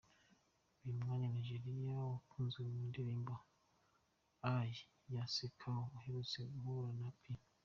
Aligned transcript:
Uyu 0.85 0.99
munya-Nigeriya 1.07 1.91
wakunzwe 2.11 2.59
mu 2.69 2.79
ndirimbo 2.89 3.33
‘Aye’ 4.55 4.79
na 5.13 5.23
‘Skelewu’ 5.33 5.81
aherutse 5.97 6.37
guhura 6.51 6.91
na 7.01 7.09
P. 7.19 7.21